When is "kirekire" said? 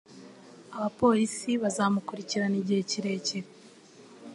2.89-3.49